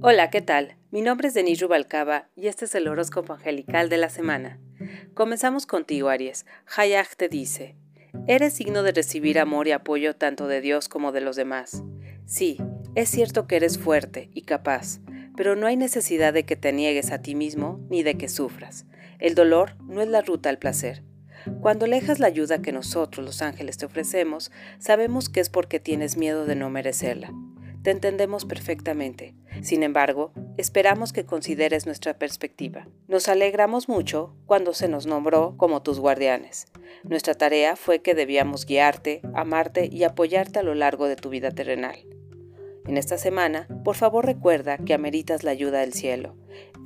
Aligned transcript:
Hola, 0.00 0.30
¿qué 0.30 0.40
tal? 0.40 0.76
Mi 0.92 1.02
nombre 1.02 1.26
es 1.26 1.34
Denis 1.34 1.60
Rubalcaba 1.60 2.28
y 2.36 2.46
este 2.46 2.66
es 2.66 2.74
el 2.76 2.86
horóscopo 2.86 3.32
angelical 3.32 3.88
de 3.88 3.96
la 3.96 4.10
semana. 4.10 4.60
Comenzamos 5.12 5.66
contigo, 5.66 6.08
Aries. 6.08 6.46
Hayag 6.76 7.16
te 7.16 7.28
dice, 7.28 7.74
eres 8.28 8.52
signo 8.52 8.84
de 8.84 8.92
recibir 8.92 9.40
amor 9.40 9.66
y 9.66 9.72
apoyo 9.72 10.14
tanto 10.14 10.46
de 10.46 10.60
Dios 10.60 10.88
como 10.88 11.10
de 11.10 11.20
los 11.20 11.34
demás. 11.34 11.82
Sí, 12.26 12.58
es 12.94 13.08
cierto 13.08 13.48
que 13.48 13.56
eres 13.56 13.76
fuerte 13.76 14.30
y 14.32 14.42
capaz, 14.42 15.00
pero 15.36 15.56
no 15.56 15.66
hay 15.66 15.76
necesidad 15.76 16.32
de 16.32 16.44
que 16.44 16.54
te 16.54 16.72
niegues 16.72 17.10
a 17.10 17.20
ti 17.20 17.34
mismo 17.34 17.84
ni 17.90 18.04
de 18.04 18.16
que 18.16 18.28
sufras. 18.28 18.86
El 19.18 19.34
dolor 19.34 19.74
no 19.82 20.00
es 20.00 20.06
la 20.06 20.20
ruta 20.20 20.48
al 20.48 20.58
placer. 20.58 21.02
Cuando 21.60 21.86
alejas 21.86 22.20
la 22.20 22.28
ayuda 22.28 22.62
que 22.62 22.70
nosotros 22.70 23.26
los 23.26 23.42
ángeles 23.42 23.78
te 23.78 23.86
ofrecemos, 23.86 24.52
sabemos 24.78 25.28
que 25.28 25.40
es 25.40 25.48
porque 25.48 25.80
tienes 25.80 26.16
miedo 26.16 26.46
de 26.46 26.54
no 26.54 26.70
merecerla. 26.70 27.32
Te 27.82 27.90
entendemos 27.90 28.44
perfectamente. 28.44 29.34
Sin 29.62 29.82
embargo, 29.82 30.32
esperamos 30.56 31.12
que 31.12 31.24
consideres 31.24 31.86
nuestra 31.86 32.18
perspectiva. 32.18 32.88
Nos 33.06 33.28
alegramos 33.28 33.88
mucho 33.88 34.34
cuando 34.46 34.74
se 34.74 34.88
nos 34.88 35.06
nombró 35.06 35.56
como 35.56 35.82
tus 35.82 35.98
guardianes. 35.98 36.66
Nuestra 37.04 37.34
tarea 37.34 37.76
fue 37.76 38.00
que 38.00 38.14
debíamos 38.14 38.66
guiarte, 38.66 39.20
amarte 39.34 39.88
y 39.90 40.04
apoyarte 40.04 40.58
a 40.58 40.62
lo 40.62 40.74
largo 40.74 41.06
de 41.06 41.16
tu 41.16 41.28
vida 41.28 41.50
terrenal. 41.50 41.96
En 42.86 42.96
esta 42.96 43.18
semana, 43.18 43.68
por 43.84 43.96
favor 43.96 44.24
recuerda 44.24 44.78
que 44.78 44.94
ameritas 44.94 45.44
la 45.44 45.50
ayuda 45.50 45.80
del 45.80 45.92
cielo. 45.92 46.36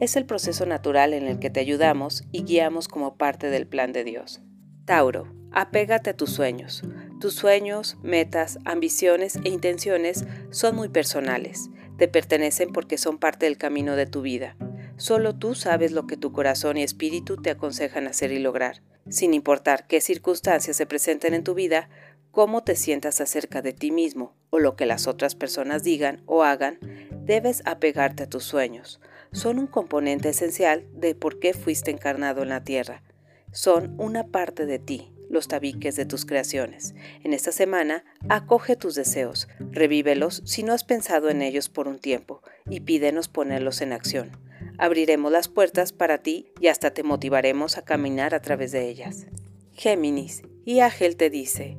Es 0.01 0.17
el 0.17 0.27
proceso 0.27 0.67
natural 0.67 1.15
en 1.15 1.29
el 1.29 1.39
que 1.39 1.49
te 1.49 1.61
ayudamos 1.61 2.25
y 2.33 2.43
guiamos 2.43 2.89
como 2.89 3.17
parte 3.17 3.51
del 3.51 3.69
plan 3.69 3.93
de 3.93 4.03
Dios. 4.03 4.43
Tauro, 4.85 5.33
apégate 5.53 6.11
a 6.11 6.17
tus 6.17 6.31
sueños. 6.31 6.83
Tus 7.21 7.35
sueños, 7.35 7.99
metas, 8.03 8.59
ambiciones 8.65 9.39
e 9.45 9.49
intenciones 9.49 10.25
son 10.51 10.75
muy 10.75 10.89
personales. 10.89 11.71
Te 12.03 12.09
pertenecen 12.09 12.73
porque 12.73 12.99
son 12.99 13.19
parte 13.19 13.47
del 13.47 13.57
camino 13.57 13.95
de 13.95 14.07
tu 14.07 14.23
vida. 14.23 14.57
Solo 14.97 15.37
tú 15.37 15.55
sabes 15.55 15.93
lo 15.93 16.09
que 16.09 16.17
tu 16.17 16.33
corazón 16.33 16.77
y 16.77 16.83
espíritu 16.83 17.37
te 17.37 17.51
aconsejan 17.51 18.09
hacer 18.09 18.33
y 18.33 18.41
lograr. 18.41 18.83
Sin 19.09 19.35
importar 19.35 19.87
qué 19.87 20.01
circunstancias 20.01 20.77
se 20.77 20.85
presenten 20.85 21.33
en 21.33 21.45
tu 21.45 21.55
vida, 21.55 21.89
cómo 22.33 22.65
te 22.65 22.75
sientas 22.75 23.21
acerca 23.21 23.63
de 23.63 23.73
ti 23.73 23.93
mismo 23.93 24.35
o 24.51 24.59
lo 24.59 24.75
que 24.75 24.85
las 24.85 25.07
otras 25.07 25.37
personas 25.37 25.85
digan 25.85 26.25
o 26.27 26.43
hagan, 26.43 26.81
debes 27.25 27.63
apegarte 27.67 28.25
a 28.25 28.29
tus 28.29 28.43
sueños. 28.43 29.01
Son 29.31 29.61
un 29.61 29.69
componente 29.69 30.29
esencial 30.29 30.89
de 30.95 31.15
por 31.15 31.39
qué 31.39 31.55
fuiste 31.55 31.93
encarnado 31.93 32.43
en 32.43 32.49
la 32.49 32.65
tierra. 32.65 33.05
Son 33.53 33.95
una 34.01 34.27
parte 34.27 34.67
de 34.67 34.81
ti, 34.81 35.12
los 35.33 35.49
tabiques 35.49 35.97
de 35.97 36.05
tus 36.05 36.27
creaciones. 36.27 36.95
En 37.25 37.33
esta 37.33 37.51
semana, 37.51 38.05
acoge 38.29 38.77
tus 38.77 38.95
deseos, 38.95 39.49
revívelos 39.73 40.43
si 40.45 40.63
no 40.63 40.73
has 40.75 40.85
pensado 40.85 41.31
en 41.31 41.43
ellos 41.43 41.69
por 41.69 41.89
un 41.89 41.99
tiempo 41.99 42.43
y 42.69 42.81
pídenos 42.81 43.29
ponerlos 43.29 43.81
en 43.81 43.93
acción. 43.93 44.31
Abriremos 44.79 45.33
las 45.33 45.49
puertas 45.49 45.93
para 45.93 46.19
ti 46.19 46.53
y 46.61 46.69
hasta 46.69 46.93
te 46.93 47.03
motivaremos 47.03 47.79
a 47.79 47.83
caminar 47.83 48.35
a 48.35 48.43
través 48.43 48.73
de 48.73 48.89
ellas. 48.89 49.27
Géminis, 49.73 50.43
y 50.65 50.81
Ángel 50.81 51.17
te 51.17 51.31
dice, 51.31 51.79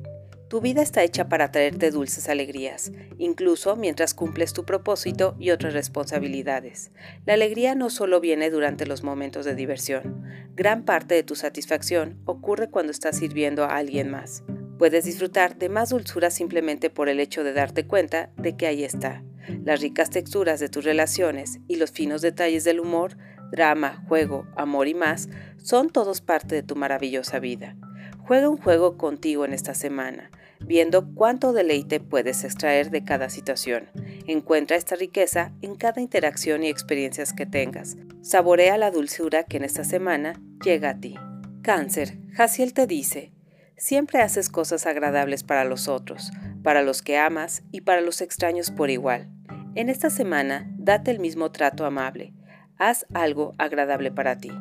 tu 0.54 0.60
vida 0.60 0.82
está 0.82 1.02
hecha 1.02 1.28
para 1.28 1.50
traerte 1.50 1.90
dulces 1.90 2.28
alegrías, 2.28 2.92
incluso 3.18 3.74
mientras 3.74 4.14
cumples 4.14 4.52
tu 4.52 4.64
propósito 4.64 5.34
y 5.40 5.50
otras 5.50 5.74
responsabilidades. 5.74 6.92
La 7.26 7.34
alegría 7.34 7.74
no 7.74 7.90
solo 7.90 8.20
viene 8.20 8.50
durante 8.50 8.86
los 8.86 9.02
momentos 9.02 9.44
de 9.44 9.56
diversión. 9.56 10.22
Gran 10.54 10.84
parte 10.84 11.16
de 11.16 11.24
tu 11.24 11.34
satisfacción 11.34 12.22
ocurre 12.24 12.70
cuando 12.70 12.92
estás 12.92 13.16
sirviendo 13.16 13.64
a 13.64 13.78
alguien 13.78 14.12
más. 14.12 14.44
Puedes 14.78 15.04
disfrutar 15.04 15.58
de 15.58 15.68
más 15.68 15.88
dulzura 15.88 16.30
simplemente 16.30 16.88
por 16.88 17.08
el 17.08 17.18
hecho 17.18 17.42
de 17.42 17.52
darte 17.52 17.88
cuenta 17.88 18.30
de 18.36 18.56
que 18.56 18.68
ahí 18.68 18.84
está. 18.84 19.24
Las 19.64 19.80
ricas 19.80 20.10
texturas 20.10 20.60
de 20.60 20.68
tus 20.68 20.84
relaciones 20.84 21.58
y 21.66 21.78
los 21.78 21.90
finos 21.90 22.22
detalles 22.22 22.62
del 22.62 22.78
humor, 22.78 23.16
drama, 23.50 24.04
juego, 24.06 24.46
amor 24.56 24.86
y 24.86 24.94
más 24.94 25.28
son 25.56 25.90
todos 25.90 26.20
parte 26.20 26.54
de 26.54 26.62
tu 26.62 26.76
maravillosa 26.76 27.40
vida. 27.40 27.74
Juega 28.20 28.48
un 28.48 28.56
juego 28.56 28.96
contigo 28.96 29.44
en 29.44 29.52
esta 29.52 29.74
semana 29.74 30.30
viendo 30.66 31.14
cuánto 31.14 31.52
deleite 31.52 32.00
puedes 32.00 32.44
extraer 32.44 32.90
de 32.90 33.04
cada 33.04 33.28
situación. 33.28 33.88
Encuentra 34.26 34.76
esta 34.76 34.96
riqueza 34.96 35.52
en 35.62 35.74
cada 35.74 36.00
interacción 36.00 36.64
y 36.64 36.68
experiencias 36.68 37.32
que 37.32 37.46
tengas. 37.46 37.96
Saborea 38.22 38.78
la 38.78 38.90
dulzura 38.90 39.44
que 39.44 39.58
en 39.58 39.64
esta 39.64 39.84
semana 39.84 40.40
llega 40.64 40.90
a 40.90 41.00
ti. 41.00 41.16
Cáncer, 41.62 42.18
Jaciel 42.32 42.72
te 42.72 42.86
dice, 42.86 43.32
siempre 43.76 44.20
haces 44.20 44.48
cosas 44.48 44.86
agradables 44.86 45.44
para 45.44 45.64
los 45.64 45.88
otros, 45.88 46.30
para 46.62 46.82
los 46.82 47.02
que 47.02 47.18
amas 47.18 47.62
y 47.70 47.82
para 47.82 48.00
los 48.00 48.20
extraños 48.20 48.70
por 48.70 48.90
igual. 48.90 49.28
En 49.74 49.88
esta 49.88 50.10
semana, 50.10 50.70
date 50.78 51.10
el 51.10 51.18
mismo 51.18 51.50
trato 51.50 51.84
amable. 51.84 52.32
Haz 52.78 53.06
algo 53.12 53.54
agradable 53.58 54.10
para 54.10 54.38
ti. 54.38 54.52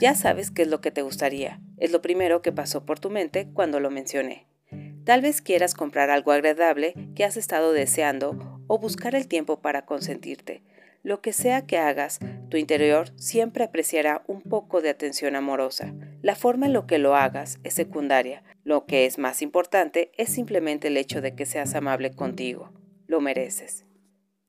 Ya 0.00 0.14
sabes 0.14 0.50
qué 0.50 0.62
es 0.62 0.68
lo 0.68 0.80
que 0.80 0.90
te 0.90 1.02
gustaría. 1.02 1.60
Es 1.76 1.90
lo 1.90 2.02
primero 2.02 2.42
que 2.42 2.52
pasó 2.52 2.84
por 2.84 3.00
tu 3.00 3.10
mente 3.10 3.48
cuando 3.52 3.80
lo 3.80 3.90
mencioné. 3.90 4.46
Tal 5.08 5.22
vez 5.22 5.40
quieras 5.40 5.72
comprar 5.72 6.10
algo 6.10 6.32
agradable 6.32 6.92
que 7.14 7.24
has 7.24 7.38
estado 7.38 7.72
deseando 7.72 8.60
o 8.66 8.78
buscar 8.78 9.14
el 9.14 9.26
tiempo 9.26 9.62
para 9.62 9.86
consentirte. 9.86 10.62
Lo 11.02 11.22
que 11.22 11.32
sea 11.32 11.64
que 11.64 11.78
hagas, 11.78 12.18
tu 12.50 12.58
interior 12.58 13.08
siempre 13.16 13.64
apreciará 13.64 14.22
un 14.26 14.42
poco 14.42 14.82
de 14.82 14.90
atención 14.90 15.34
amorosa. 15.34 15.94
La 16.20 16.36
forma 16.36 16.66
en 16.66 16.74
lo 16.74 16.86
que 16.86 16.98
lo 16.98 17.16
hagas 17.16 17.58
es 17.64 17.72
secundaria. 17.72 18.42
Lo 18.64 18.84
que 18.84 19.06
es 19.06 19.16
más 19.16 19.40
importante 19.40 20.12
es 20.18 20.28
simplemente 20.28 20.88
el 20.88 20.98
hecho 20.98 21.22
de 21.22 21.34
que 21.34 21.46
seas 21.46 21.74
amable 21.74 22.10
contigo. 22.10 22.70
Lo 23.06 23.22
mereces. 23.22 23.86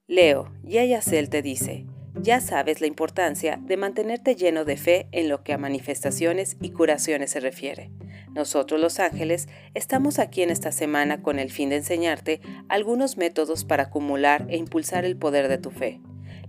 Leo, 0.08 0.52
Yayacel 0.64 1.30
te 1.30 1.42
dice, 1.42 1.86
ya 2.16 2.42
sabes 2.42 2.82
la 2.82 2.88
importancia 2.88 3.58
de 3.62 3.78
mantenerte 3.78 4.36
lleno 4.36 4.66
de 4.66 4.76
fe 4.76 5.08
en 5.14 5.30
lo 5.30 5.42
que 5.42 5.54
a 5.54 5.58
manifestaciones 5.58 6.58
y 6.60 6.72
curaciones 6.72 7.32
se 7.32 7.40
refiere. 7.40 7.92
Nosotros 8.34 8.80
los 8.80 9.00
ángeles 9.00 9.48
estamos 9.74 10.20
aquí 10.20 10.44
en 10.44 10.50
esta 10.50 10.72
semana 10.72 11.22
con 11.22 11.40
el 11.40 11.52
fin 11.52 11.70
de 11.70 11.78
enseñarte 11.78 12.42
algunos 12.68 13.18
métodos 13.18 13.66
para 13.66 13.84
acumular 13.84 14.46
e 14.50 14.58
impulsar 14.58 15.04
el 15.06 15.18
poder 15.18 15.48
de 15.48 15.58
tu 15.58 15.72
fe. 15.72 16.00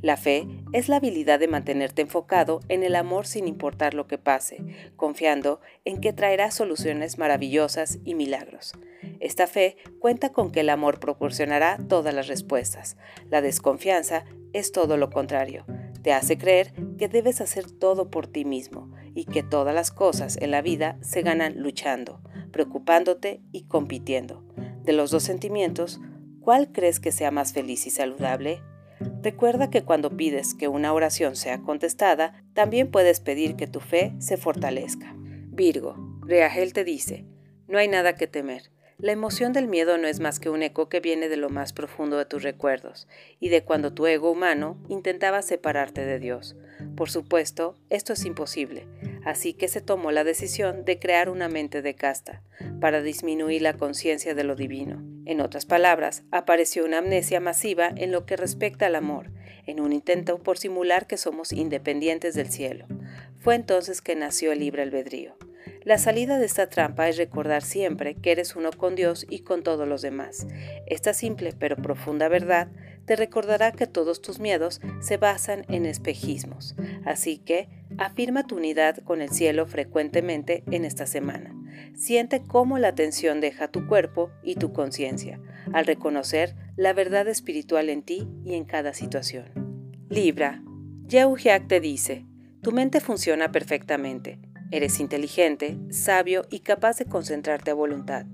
La 0.03 0.17
fe 0.17 0.47
es 0.73 0.89
la 0.89 0.97
habilidad 0.97 1.39
de 1.39 1.49
mantenerte 1.49 2.01
enfocado 2.03 2.61
en 2.69 2.83
el 2.83 2.97
amor 2.97 3.27
sin 3.27 3.47
importar 3.47 3.93
lo 3.93 4.07
que 4.07 4.17
pase, 4.17 4.65
confiando 4.97 5.61
en 5.85 6.01
que 6.01 6.15
traerá 6.15 6.51
soluciones 6.51 7.19
maravillosas 7.19 7.99
y 8.05 8.15
milagros. 8.15 8.73
Esta 9.21 9.47
fe 9.47 9.77
cuenta 9.99 10.33
con 10.33 10.53
que 10.53 10.61
el 10.61 10.71
amor 10.71 11.01
proporcionará 11.01 11.79
todas 11.89 12.15
las 12.15 12.29
respuestas. 12.29 12.97
La 13.29 13.43
desconfianza 13.43 14.25
es 14.55 14.73
todo 14.73 14.97
lo 14.97 15.11
contrario. 15.11 15.67
Te 16.03 16.15
hace 16.15 16.39
creer 16.39 16.73
que 16.99 17.09
debes 17.09 17.43
hacer 17.43 17.71
todo 17.71 18.11
por 18.11 18.27
ti 18.27 18.47
mismo 18.47 18.91
y 19.15 19.25
que 19.25 19.43
todas 19.43 19.75
las 19.75 19.91
cosas 19.91 20.37
en 20.41 20.51
la 20.51 20.63
vida 20.63 20.99
se 21.01 21.23
ganan 21.23 21.55
luchando, 21.61 22.21
preocupándote 22.53 23.41
y 23.53 23.65
compitiendo. 23.65 24.45
De 24.85 24.93
los 24.93 25.11
dos 25.11 25.23
sentimientos, 25.23 26.01
¿cuál 26.41 26.73
crees 26.73 27.01
que 27.01 27.13
sea 27.13 27.31
más 27.31 27.53
feliz 27.53 27.87
y 27.87 27.91
saludable? 27.91 28.63
Recuerda 29.23 29.71
que 29.71 29.83
cuando 29.83 30.17
pides 30.17 30.55
que 30.55 30.69
una 30.69 30.93
oración 30.93 31.37
sea 31.37 31.61
contestada, 31.61 32.45
también 32.55 32.91
puedes 32.91 33.21
pedir 33.21 33.57
que 33.57 33.67
tu 33.67 33.81
fe 33.81 34.15
se 34.19 34.37
fortalezca. 34.37 35.15
Virgo, 35.17 35.97
Reagel 36.27 36.73
te 36.73 36.85
dice, 36.85 37.27
no 37.67 37.79
hay 37.79 37.89
nada 37.89 38.15
que 38.15 38.27
temer. 38.27 38.71
La 38.99 39.13
emoción 39.13 39.55
del 39.55 39.67
miedo 39.67 39.97
no 39.97 40.07
es 40.07 40.21
más 40.21 40.39
que 40.39 40.51
un 40.51 40.63
eco 40.63 40.91
que 40.91 41.01
viene 41.01 41.31
de 41.31 41.39
lo 41.39 41.49
más 41.49 41.73
profundo 41.73 42.19
de 42.19 42.27
tus 42.27 42.43
recuerdos 42.43 43.09
y 43.39 43.49
de 43.49 43.65
cuando 43.65 43.95
tu 43.95 44.07
ego 44.07 44.31
humano 44.31 44.77
intentaba 44.89 45.41
separarte 45.41 46.05
de 46.05 46.19
Dios. 46.19 46.55
Por 46.97 47.09
supuesto, 47.09 47.79
esto 47.89 48.13
es 48.13 48.27
imposible, 48.27 48.87
así 49.25 49.55
que 49.55 49.69
se 49.69 49.81
tomó 49.81 50.13
la 50.13 50.25
decisión 50.25 50.85
de 50.85 50.99
crear 50.99 51.29
una 51.29 51.49
mente 51.49 51.83
de 51.83 51.95
casta 51.95 52.43
para 52.81 53.03
disminuir 53.03 53.63
la 53.63 53.75
conciencia 53.75 54.35
de 54.35 54.45
lo 54.45 54.57
divino. 54.57 55.03
En 55.27 55.41
otras 55.41 55.67
palabras, 55.67 56.25
apareció 56.31 56.85
una 56.85 56.99
amnesia 56.99 57.41
masiva 57.41 57.91
en 57.97 58.11
lo 58.11 58.27
que 58.27 58.37
respecta 58.37 58.87
al 58.87 58.97
amor, 58.97 59.31
en 59.67 59.81
un 59.81 59.93
intento 59.93 60.43
por 60.43 60.59
simular 60.59 61.07
que 61.07 61.17
somos 61.17 61.53
independientes 61.53 62.35
del 62.35 62.51
cielo. 62.51 62.87
Fue 63.39 63.55
entonces 63.55 64.03
que 64.03 64.17
nació 64.17 64.53
el 64.53 64.61
libre 64.61 64.83
albedrío. 64.83 65.37
La 65.83 65.99
salida 65.99 66.39
de 66.39 66.47
esta 66.47 66.69
trampa 66.69 67.09
es 67.09 67.17
recordar 67.17 67.63
siempre 67.63 68.15
que 68.15 68.33
eres 68.33 68.55
uno 68.55 68.71
con 68.71 68.95
Dios 68.95 69.27
y 69.31 69.41
con 69.41 69.63
todos 69.63 69.89
los 69.89 70.03
demás. 70.03 70.47
Esta 70.87 71.15
simple 71.15 71.55
pero 71.59 71.77
profunda 71.77 72.29
verdad 72.29 72.69
te 73.11 73.17
recordará 73.17 73.73
que 73.73 73.89
todos 73.89 74.23
tus 74.23 74.39
miedos 74.39 74.81
se 75.01 75.17
basan 75.17 75.65
en 75.69 75.85
espejismos. 75.85 76.77
Así 77.05 77.39
que 77.39 77.69
afirma 77.99 78.47
tu 78.47 78.59
unidad 78.59 78.99
con 78.99 79.21
el 79.21 79.31
cielo 79.31 79.67
frecuentemente 79.67 80.63
en 80.71 80.85
esta 80.85 81.07
semana. 81.07 81.53
Siente 81.97 82.47
cómo 82.47 82.79
la 82.79 82.95
tensión 82.95 83.41
deja 83.41 83.67
tu 83.67 83.89
cuerpo 83.89 84.31
y 84.45 84.55
tu 84.55 84.73
conciencia 84.73 85.41
al 85.73 85.87
reconocer 85.87 86.55
la 86.77 86.93
verdad 86.93 87.27
espiritual 87.27 87.89
en 87.89 88.05
ti 88.05 88.29
y 88.45 88.55
en 88.55 88.65
cada 88.65 88.95
situación. 88.95 89.97
Libra, 90.09 90.63
Yehujiak 91.09 91.67
te 91.67 91.81
dice, 91.81 92.27
tu 92.63 92.71
mente 92.71 93.01
funciona 93.01 93.51
perfectamente 93.51 94.39
Eres 94.73 95.01
inteligente, 95.01 95.81
sabio 95.91 96.47
y 96.49 96.61
capaz 96.61 96.99
de 96.99 97.07
concentrarte 97.07 97.73
a 97.73 97.75
voluntad. 97.75 98.25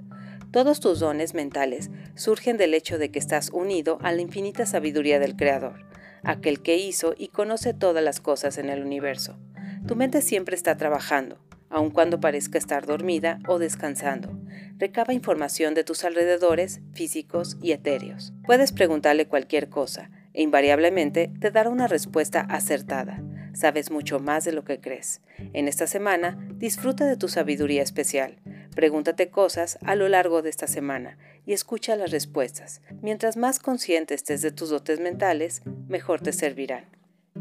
Todos 0.56 0.80
tus 0.80 1.00
dones 1.00 1.34
mentales 1.34 1.90
surgen 2.14 2.56
del 2.56 2.72
hecho 2.72 2.96
de 2.96 3.10
que 3.10 3.18
estás 3.18 3.50
unido 3.52 3.98
a 4.00 4.10
la 4.12 4.22
infinita 4.22 4.64
sabiduría 4.64 5.18
del 5.18 5.36
Creador. 5.36 5.84
aquel 6.22 6.62
que 6.62 6.78
hizo 6.78 7.14
y 7.14 7.28
conoce 7.28 7.74
todas 7.74 8.02
las 8.02 8.22
cosas 8.22 8.56
en 8.56 8.70
el 8.70 8.82
universo. 8.82 9.38
Tu 9.86 9.96
mente 9.96 10.22
siempre 10.22 10.56
está 10.56 10.78
trabajando, 10.78 11.38
aun 11.68 11.90
cuando 11.90 12.20
parezca 12.20 12.56
estar 12.56 12.86
dormida 12.86 13.38
o 13.46 13.58
descansando. 13.58 14.30
Recaba 14.78 15.12
información 15.12 15.74
de 15.74 15.84
tus 15.84 16.04
alrededores 16.04 16.80
físicos 16.94 17.58
y 17.60 17.72
etéreos. 17.72 18.32
Puedes 18.46 18.72
preguntarle 18.72 19.28
cualquier 19.28 19.68
cosa 19.68 20.10
e 20.32 20.40
invariablemente 20.40 21.30
te 21.38 21.50
dará 21.50 21.68
una 21.68 21.86
respuesta 21.86 22.40
acertada. 22.40 23.22
Sabes 23.52 23.90
mucho 23.90 24.20
más 24.20 24.46
de 24.46 24.52
lo 24.52 24.64
que 24.64 24.80
crees. 24.80 25.20
En 25.52 25.68
esta 25.68 25.86
semana, 25.86 26.38
disfruta 26.54 27.04
de 27.04 27.18
tu 27.18 27.28
sabiduría 27.28 27.82
especial. 27.82 28.38
Pregúntate 28.76 29.30
cosas 29.30 29.78
a 29.86 29.96
lo 29.96 30.06
largo 30.10 30.42
de 30.42 30.50
esta 30.50 30.66
semana 30.66 31.16
y 31.46 31.54
escucha 31.54 31.96
las 31.96 32.10
respuestas. 32.10 32.82
Mientras 33.00 33.38
más 33.38 33.58
consciente 33.58 34.12
estés 34.12 34.42
de 34.42 34.52
tus 34.52 34.68
dotes 34.68 35.00
mentales, 35.00 35.62
mejor 35.88 36.20
te 36.20 36.34
servirán. 36.34 36.84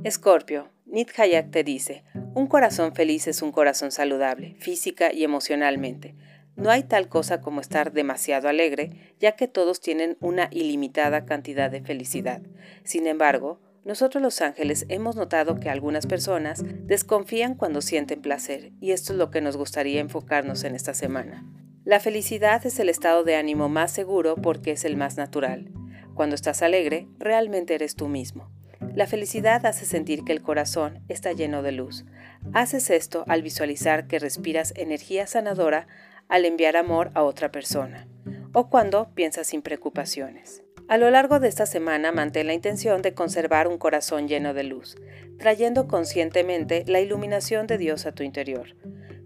Escorpio, 0.05 0.69
Nid 0.85 1.09
Hayak 1.17 1.51
te 1.51 1.65
dice, 1.65 2.05
un 2.33 2.47
corazón 2.47 2.95
feliz 2.95 3.27
es 3.27 3.41
un 3.41 3.51
corazón 3.51 3.91
saludable, 3.91 4.55
física 4.59 5.11
y 5.11 5.25
emocionalmente. 5.25 6.15
No 6.55 6.69
hay 6.71 6.83
tal 6.83 7.09
cosa 7.09 7.41
como 7.41 7.59
estar 7.59 7.91
demasiado 7.91 8.47
alegre, 8.47 9.13
ya 9.19 9.33
que 9.33 9.49
todos 9.49 9.81
tienen 9.81 10.15
una 10.21 10.47
ilimitada 10.51 11.25
cantidad 11.25 11.69
de 11.69 11.81
felicidad. 11.81 12.43
Sin 12.85 13.07
embargo, 13.07 13.59
nosotros 13.85 14.21
los 14.21 14.41
ángeles 14.41 14.85
hemos 14.89 15.15
notado 15.15 15.59
que 15.59 15.69
algunas 15.69 16.07
personas 16.07 16.63
desconfían 16.87 17.53
cuando 17.53 17.81
sienten 17.81 18.21
placer, 18.21 18.71
y 18.81 18.91
esto 18.91 19.13
es 19.13 19.19
lo 19.19 19.29
que 19.29 19.41
nos 19.41 19.55
gustaría 19.55 20.01
enfocarnos 20.01 20.63
en 20.63 20.73
esta 20.75 20.95
semana. 20.95 21.45
La 21.83 21.99
felicidad 21.99 22.65
es 22.65 22.79
el 22.79 22.89
estado 22.89 23.23
de 23.23 23.35
ánimo 23.35 23.69
más 23.69 23.91
seguro 23.91 24.35
porque 24.37 24.71
es 24.71 24.85
el 24.85 24.97
más 24.97 25.17
natural. 25.17 25.71
Cuando 26.15 26.33
estás 26.33 26.63
alegre, 26.63 27.07
realmente 27.19 27.75
eres 27.75 27.95
tú 27.95 28.07
mismo. 28.07 28.49
La 28.95 29.05
felicidad 29.05 29.65
hace 29.67 29.85
sentir 29.85 30.23
que 30.23 30.33
el 30.33 30.41
corazón 30.41 31.03
está 31.07 31.33
lleno 31.33 31.61
de 31.61 31.71
luz. 31.71 32.05
Haces 32.53 32.89
esto 32.89 33.23
al 33.27 33.43
visualizar 33.43 34.07
que 34.07 34.17
respiras 34.17 34.73
energía 34.75 35.27
sanadora 35.27 35.87
al 36.27 36.45
enviar 36.45 36.75
amor 36.75 37.11
a 37.13 37.21
otra 37.21 37.51
persona 37.51 38.07
o 38.51 38.69
cuando 38.69 39.13
piensas 39.13 39.47
sin 39.47 39.61
preocupaciones. 39.61 40.64
A 40.87 40.97
lo 40.97 41.09
largo 41.09 41.39
de 41.39 41.47
esta 41.47 41.65
semana 41.65 42.11
mantén 42.11 42.45
la 42.45 42.53
intención 42.53 43.01
de 43.01 43.15
conservar 43.15 43.67
un 43.67 43.79
corazón 43.79 44.27
lleno 44.27 44.53
de 44.53 44.63
luz, 44.63 44.95
trayendo 45.39 45.87
conscientemente 45.87 46.83
la 46.85 46.99
iluminación 46.99 47.65
de 47.65 47.79
Dios 47.79 48.05
a 48.05 48.11
tu 48.11 48.21
interior. 48.21 48.75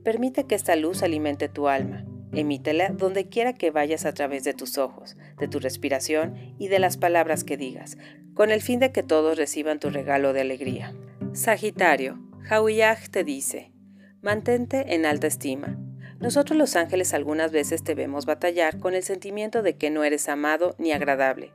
Permite 0.04 0.46
que 0.46 0.56
esta 0.56 0.78
luz 0.78 1.04
alimente 1.04 1.50
tu 1.50 1.68
alma. 1.68 2.06
Emítela 2.32 2.90
donde 2.90 3.28
quiera 3.28 3.54
que 3.54 3.72
vayas 3.72 4.06
a 4.06 4.14
través 4.14 4.46
de 4.46 4.54
tus 4.54 4.78
ojos, 4.78 5.18
de 5.38 5.50
tu 5.50 5.60
respiración 5.60 6.56
y 6.58 6.70
de 6.70 6.80
las 6.80 6.96
palabras 6.96 7.44
que 7.44 7.58
digas, 7.58 7.98
con 8.34 8.52
el 8.52 8.62
fin 8.62 8.80
de 8.80 8.94
que 8.94 9.04
todos 9.04 9.38
reciban 9.38 9.80
tu 9.80 9.90
regalo 9.90 10.32
de 10.32 10.42
alegría. 10.42 10.96
Sagitario, 11.34 12.20
Hauyaj 12.50 13.10
te 13.10 13.26
dice, 13.26 13.74
mantente 14.22 14.94
en 14.94 15.06
alta 15.06 15.28
estima, 15.28 15.78
nosotros 16.20 16.58
los 16.58 16.76
ángeles 16.76 17.14
algunas 17.14 17.52
veces 17.52 17.84
te 17.84 17.96
vemos 17.96 18.26
batallar 18.26 18.80
con 18.80 18.94
el 18.94 19.04
sentimiento 19.04 19.62
de 19.62 19.76
que 19.76 19.90
no 19.90 20.04
eres 20.04 20.28
amado 20.30 20.76
ni 20.78 20.92
agradable. 20.92 21.54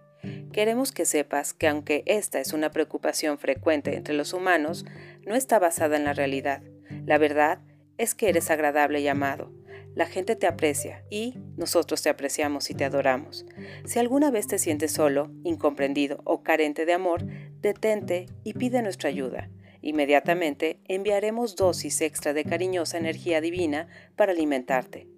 Queremos 0.53 0.93
que 0.93 1.05
sepas 1.05 1.53
que 1.53 1.69
aunque 1.69 2.03
esta 2.07 2.41
es 2.41 2.53
una 2.53 2.71
preocupación 2.71 3.39
frecuente 3.39 3.97
entre 3.97 4.15
los 4.15 4.33
humanos, 4.33 4.85
no 5.27 5.35
está 5.35 5.59
basada 5.59 5.97
en 5.97 6.05
la 6.05 6.15
realidad. 6.15 6.63
La 7.05 7.19
verdad 7.19 7.59
es 7.99 8.15
que 8.15 8.29
eres 8.29 8.51
agradable 8.51 9.01
y 9.01 9.09
amado. 9.09 9.53
La 9.95 10.07
gente 10.07 10.35
te 10.35 10.47
aprecia 10.47 11.05
y 11.09 11.39
nosotros 11.57 12.03
te 12.03 12.09
apreciamos 12.09 12.71
y 12.71 12.75
te 12.75 12.85
adoramos. 12.85 13.47
Si 13.85 13.99
alguna 13.99 14.31
vez 14.31 14.49
te 14.49 14.59
sientes 14.59 14.93
solo, 14.93 15.31
incomprendido 15.45 16.21
o 16.25 16.43
carente 16.43 16.85
de 16.85 16.95
amor, 16.95 17.25
detente 17.61 18.27
y 18.43 18.55
pide 18.55 18.83
nuestra 18.83 19.09
ayuda. 19.11 19.51
Inmediatamente 19.87 20.79
enviaremos 20.89 21.57
dosis 21.57 22.01
extra 22.01 22.33
de 22.33 22.43
cariñosa 22.45 22.97
energía 22.97 23.43
divina 23.43 23.87
para 24.17 24.33
alimentarte. 24.33 25.09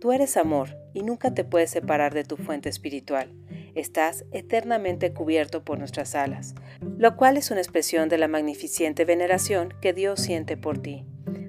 Tú 0.00 0.12
eres 0.12 0.36
amor 0.36 0.78
y 0.94 1.02
nunca 1.02 1.34
te 1.34 1.42
puedes 1.42 1.70
separar 1.70 2.14
de 2.14 2.22
tu 2.22 2.36
fuente 2.36 2.68
espiritual. 2.68 3.34
Estás 3.74 4.24
eternamente 4.30 5.12
cubierto 5.12 5.64
por 5.64 5.80
nuestras 5.80 6.14
alas, 6.14 6.54
lo 6.98 7.16
cual 7.16 7.36
es 7.36 7.50
una 7.50 7.62
expresión 7.62 8.08
de 8.08 8.18
la 8.18 8.28
magnificente 8.28 9.04
veneración 9.04 9.74
que 9.82 9.92
Dios 9.92 10.20
siente 10.20 10.56
por 10.56 10.78
ti. 10.78 11.04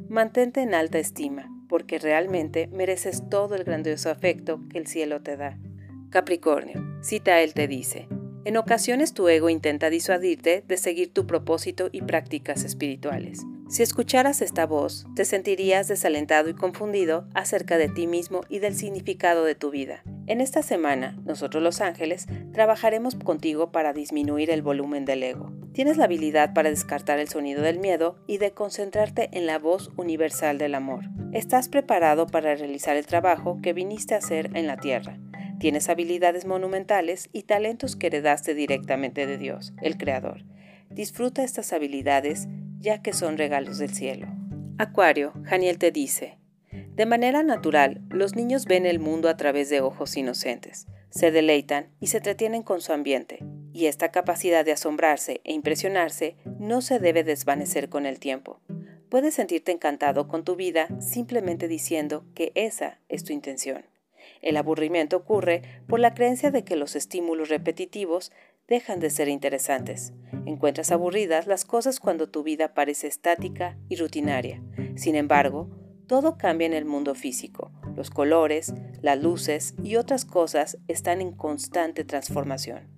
Mantente 0.10 0.64
en 0.64 0.74
alta 0.74 0.98
estima, 0.98 1.56
porque 1.70 2.00
realmente 2.00 2.70
mereces 2.74 3.30
todo 3.30 3.54
el 3.54 3.66
grandioso 3.66 4.10
afecto 4.10 4.62
que 4.72 4.80
el 4.80 4.88
cielo 4.88 5.22
te 5.22 5.38
da. 5.38 5.60
Capricornio, 6.10 6.84
cita 7.04 7.40
él 7.42 7.54
te 7.54 7.68
dice, 7.68 8.08
en 8.46 8.58
ocasiones 8.58 9.14
tu 9.14 9.28
ego 9.30 9.50
intenta 9.50 9.90
disuadirte 9.90 10.64
de 10.68 10.78
seguir 10.78 11.14
tu 11.14 11.26
propósito 11.26 11.90
y 11.92 12.02
prácticas 12.02 12.64
espirituales. 12.64 13.42
Si 13.70 13.82
escucharas 13.82 14.42
esta 14.42 14.66
voz, 14.66 15.08
te 15.16 15.26
sentirías 15.26 15.88
desalentado 15.88 16.50
y 16.50 16.54
confundido 16.54 17.28
acerca 17.34 17.78
de 17.78 17.90
ti 17.90 18.06
mismo 18.06 18.42
y 18.50 18.60
del 18.60 18.76
significado 18.76 19.46
de 19.46 19.56
tu 19.56 19.72
vida. 19.72 20.04
En 20.28 20.42
esta 20.42 20.62
semana, 20.62 21.18
nosotros 21.26 21.64
los 21.64 21.82
ángeles 21.82 22.28
trabajaremos 22.52 23.16
contigo 23.16 23.72
para 23.72 23.94
disminuir 23.94 24.52
el 24.52 24.62
volumen 24.62 25.06
del 25.06 25.24
ego. 25.24 25.52
Tienes 25.74 25.98
la 25.98 26.06
habilidad 26.06 26.54
para 26.54 26.70
descartar 26.70 27.20
el 27.20 27.30
sonido 27.30 27.64
del 27.64 27.80
miedo 27.80 28.20
y 28.28 28.38
de 28.38 28.52
concentrarte 28.52 29.30
en 29.32 29.48
la 29.48 29.58
voz 29.58 29.90
universal 29.98 30.60
del 30.60 30.76
amor. 30.76 31.06
Estás 31.32 31.68
preparado 31.68 32.28
para 32.28 32.54
realizar 32.54 32.96
el 32.96 33.08
trabajo 33.08 33.58
que 33.64 33.74
viniste 33.74 34.14
a 34.14 34.20
hacer 34.20 34.52
en 34.54 34.68
la 34.68 34.78
tierra 34.78 35.18
Tienes 35.64 35.88
habilidades 35.88 36.44
monumentales 36.44 37.30
y 37.32 37.44
talentos 37.44 37.96
que 37.96 38.08
heredaste 38.08 38.54
directamente 38.54 39.26
de 39.26 39.38
Dios, 39.38 39.72
el 39.82 39.98
Creador. 39.98 40.44
Disfruta 40.90 41.42
estas 41.42 41.72
habilidades 41.72 42.50
ya 42.82 43.02
que 43.02 43.14
son 43.14 43.38
regalos 43.38 43.78
del 43.78 43.94
cielo. 43.94 44.28
Acuario, 44.78 45.32
Janiel 45.46 45.78
te 45.78 45.92
dice, 45.92 46.38
de 46.70 47.06
manera 47.06 47.44
natural, 47.44 48.02
los 48.10 48.36
niños 48.36 48.66
ven 48.66 48.86
el 48.86 49.00
mundo 49.00 49.30
a 49.30 49.38
través 49.38 49.70
de 49.70 49.80
ojos 49.80 50.18
inocentes, 50.18 50.86
se 51.10 51.32
deleitan 51.32 51.88
y 52.02 52.08
se 52.08 52.18
entretienen 52.18 52.64
con 52.64 52.82
su 52.82 52.92
ambiente, 52.92 53.40
y 53.72 53.86
esta 53.86 54.12
capacidad 54.12 54.66
de 54.66 54.74
asombrarse 54.74 55.40
e 55.46 55.54
impresionarse 55.54 56.36
no 56.60 56.82
se 56.82 57.00
debe 57.00 57.24
desvanecer 57.24 57.88
con 57.88 58.06
el 58.06 58.20
tiempo. 58.20 58.60
Puedes 59.08 59.36
sentirte 59.36 59.72
encantado 59.72 60.28
con 60.28 60.44
tu 60.44 60.58
vida 60.58 60.90
simplemente 61.00 61.70
diciendo 61.70 62.26
que 62.36 62.52
esa 62.54 63.00
es 63.08 63.24
tu 63.24 63.32
intención. 63.32 63.86
El 64.44 64.58
aburrimiento 64.58 65.18
ocurre 65.18 65.64
por 65.88 66.00
la 66.00 66.14
creencia 66.14 66.52
de 66.52 66.64
que 66.64 66.76
los 66.76 66.96
estímulos 66.96 67.50
repetitivos 67.50 68.32
dejan 68.68 69.00
de 69.00 69.10
ser 69.10 69.30
interesantes. 69.30 70.14
Encuentras 70.46 70.92
aburridas 70.92 71.48
las 71.48 71.64
cosas 71.66 72.00
cuando 72.00 72.30
tu 72.30 72.44
vida 72.44 72.74
parece 72.74 73.08
estática 73.08 73.78
y 73.88 73.96
rutinaria. 73.96 74.62
Sin 74.96 75.16
embargo, 75.16 75.70
todo 76.08 76.38
cambia 76.38 76.68
en 76.68 76.74
el 76.74 76.86
mundo 76.86 77.16
físico. 77.16 77.72
Los 77.96 78.10
colores, 78.10 78.74
las 79.02 79.22
luces 79.22 79.76
y 79.82 79.96
otras 79.96 80.26
cosas 80.26 80.78
están 80.88 81.22
en 81.22 81.32
constante 81.32 82.04
transformación. 82.04 82.90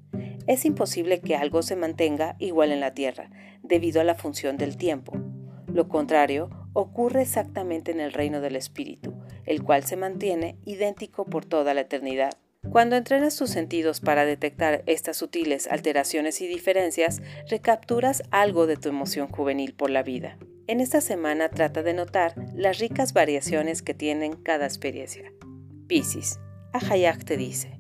Es 0.48 0.66
imposible 0.66 1.22
que 1.22 1.36
algo 1.36 1.62
se 1.62 1.76
mantenga 1.76 2.36
igual 2.40 2.72
en 2.72 2.80
la 2.80 2.94
Tierra, 2.94 3.30
debido 3.62 4.02
a 4.02 4.04
la 4.04 4.16
función 4.16 4.58
del 4.58 4.78
tiempo. 4.78 5.14
Lo 5.68 5.88
contrario 5.88 6.50
ocurre 6.74 7.22
exactamente 7.22 7.92
en 7.92 8.00
el 8.00 8.14
reino 8.14 8.42
del 8.42 8.56
Espíritu, 8.56 9.14
el 9.46 9.64
cual 9.64 9.84
se 9.84 9.96
mantiene 9.96 10.58
idéntico 10.66 11.26
por 11.26 11.46
toda 11.46 11.74
la 11.74 11.82
eternidad. 11.82 12.32
Cuando 12.70 12.96
entrenas 12.96 13.36
tus 13.36 13.52
sentidos 13.52 14.00
para 14.00 14.26
detectar 14.26 14.84
estas 14.88 15.18
sutiles 15.18 15.68
alteraciones 15.68 16.42
y 16.42 16.48
diferencias, 16.48 17.22
recapturas 17.50 18.24
algo 18.32 18.66
de 18.66 18.76
tu 18.76 18.90
emoción 18.90 19.28
juvenil 19.28 19.74
por 19.74 19.90
la 19.90 20.04
vida. 20.04 20.38
En 20.68 20.80
esta 20.80 21.00
semana 21.00 21.50
trata 21.50 21.84
de 21.84 21.94
notar 21.94 22.34
las 22.56 22.80
ricas 22.80 23.14
variaciones 23.14 23.84
que 23.84 23.94
tienen 23.94 24.34
cada 24.34 24.66
experiencia. 24.66 25.32
Piscis, 25.88 26.40
Ahayak 26.74 27.24
te 27.24 27.38
dice, 27.38 27.75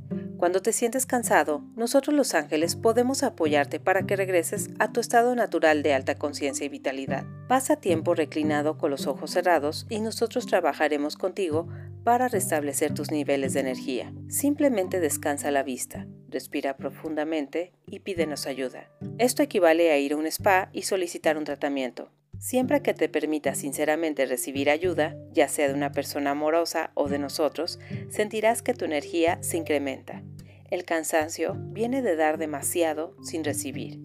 cuando 0.46 0.62
te 0.62 0.74
sientes 0.74 1.08
cansado, 1.08 1.64
nosotros 1.76 2.16
los 2.16 2.36
ángeles 2.36 2.76
podemos 2.76 3.24
apoyarte 3.24 3.80
para 3.80 4.06
que 4.06 4.16
regreses 4.16 4.70
a 4.78 4.92
tu 4.92 5.00
estado 5.00 5.34
natural 5.34 5.82
de 5.82 5.96
alta 5.96 6.14
conciencia 6.14 6.68
y 6.68 6.70
vitalidad. 6.70 7.26
Pasa 7.48 7.78
tiempo 7.78 8.14
reclinado 8.14 8.78
con 8.78 8.92
los 8.92 9.08
ojos 9.08 9.32
cerrados 9.32 9.88
y 9.90 10.02
nosotros 10.02 10.46
trabajaremos 10.46 11.16
contigo 11.16 11.68
para 12.04 12.28
restablecer 12.28 12.94
tus 12.94 13.10
niveles 13.10 13.56
de 13.56 13.62
energía. 13.62 14.14
Simplemente 14.28 15.00
descansa 15.00 15.50
la 15.50 15.64
vista, 15.64 16.06
respira 16.30 16.78
profundamente 16.78 17.74
y 17.88 18.02
pídenos 18.02 18.46
ayuda. 18.46 18.92
Esto 19.18 19.42
equivale 19.42 19.92
a 19.92 19.98
ir 19.98 20.14
a 20.14 20.18
un 20.18 20.28
spa 20.28 20.70
y 20.74 20.84
solicitar 20.84 21.40
un 21.40 21.46
tratamiento. 21.46 22.12
Siempre 22.38 22.82
que 22.82 22.94
te 22.94 23.10
permita 23.10 23.56
sinceramente 23.56 24.26
recibir 24.26 24.70
ayuda, 24.70 25.16
ya 25.32 25.48
sea 25.48 25.68
de 25.68 25.74
una 25.74 25.92
persona 25.92 26.32
amorosa 26.32 26.92
o 26.94 27.08
de 27.08 27.18
nosotros, 27.18 27.80
sentirás 28.10 28.62
que 28.62 28.74
tu 28.74 28.86
energía 28.86 29.42
se 29.42 29.58
incrementa. 29.58 30.22
El 30.76 30.84
cansancio 30.84 31.56
viene 31.58 32.02
de 32.02 32.18
dar 32.18 32.38
demasiado 32.38 33.16
sin 33.24 33.46
recibir. 33.46 34.02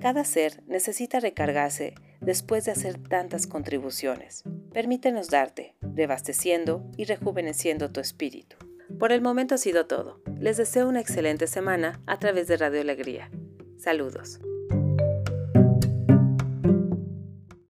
Cada 0.00 0.24
ser 0.24 0.64
necesita 0.66 1.20
recargarse 1.20 1.94
después 2.20 2.64
de 2.64 2.72
hacer 2.72 2.98
tantas 2.98 3.46
contribuciones. 3.46 4.42
Permítenos 4.72 5.28
darte, 5.28 5.76
rebasteciendo 5.80 6.90
y 6.96 7.04
rejuveneciendo 7.04 7.92
tu 7.92 8.00
espíritu. 8.00 8.56
Por 8.98 9.12
el 9.12 9.22
momento 9.22 9.54
ha 9.54 9.58
sido 9.58 9.86
todo. 9.86 10.20
Les 10.40 10.56
deseo 10.56 10.88
una 10.88 10.98
excelente 10.98 11.46
semana 11.46 12.02
a 12.08 12.18
través 12.18 12.48
de 12.48 12.56
Radio 12.56 12.80
Alegría. 12.80 13.30
Saludos. 13.76 14.40